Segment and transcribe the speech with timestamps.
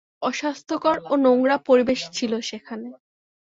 [0.21, 2.87] অস্বাস্থ্যকর ও নোংরা পরিবেশ ছিল সেখানে।